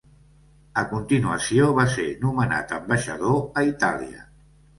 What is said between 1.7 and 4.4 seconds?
va ser nomenat ambaixador a Itàlia.